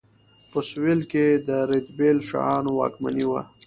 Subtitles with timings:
[0.51, 3.41] په سویل کې د رتبیل شاهانو واکمني وه.